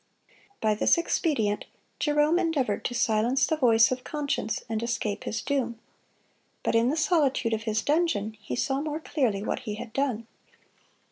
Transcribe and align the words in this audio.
(146) 0.61 0.61
By 0.61 0.73
this 0.73 0.97
expedient 0.97 1.65
Jerome 1.99 2.39
endeavored 2.39 2.83
to 2.85 2.95
silence 2.95 3.45
the 3.45 3.55
voice 3.55 3.91
of 3.91 4.03
conscience 4.03 4.63
and 4.67 4.81
escape 4.81 5.25
his 5.25 5.43
doom. 5.43 5.77
But 6.63 6.73
in 6.73 6.89
the 6.89 6.97
solitude 6.97 7.53
of 7.53 7.65
his 7.65 7.83
dungeon 7.83 8.35
he 8.41 8.55
saw 8.55 8.81
more 8.81 8.99
clearly 8.99 9.43
what 9.43 9.59
he 9.59 9.75
had 9.75 9.93
done. 9.93 10.25